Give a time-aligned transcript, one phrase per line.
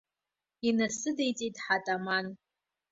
[0.67, 2.25] Инасыдиҵеит ҳ-атаман.